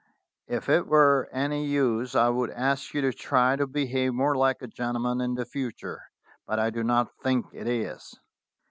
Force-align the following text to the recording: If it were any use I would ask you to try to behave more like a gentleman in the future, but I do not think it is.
If 0.47 0.67
it 0.67 0.87
were 0.87 1.29
any 1.31 1.63
use 1.67 2.15
I 2.15 2.29
would 2.29 2.49
ask 2.49 2.91
you 2.95 3.01
to 3.01 3.13
try 3.13 3.55
to 3.55 3.67
behave 3.67 4.15
more 4.15 4.35
like 4.35 4.63
a 4.63 4.67
gentleman 4.67 5.21
in 5.21 5.35
the 5.35 5.45
future, 5.45 6.01
but 6.47 6.57
I 6.57 6.71
do 6.71 6.83
not 6.83 7.11
think 7.21 7.45
it 7.53 7.67
is. 7.67 8.15